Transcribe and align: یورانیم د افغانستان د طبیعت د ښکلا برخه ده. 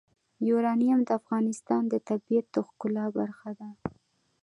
یورانیم 0.49 0.99
د 1.05 1.09
افغانستان 1.19 1.81
د 1.89 1.95
طبیعت 2.09 2.45
د 2.55 2.57
ښکلا 2.67 3.05
برخه 3.17 3.49
ده. 3.59 3.69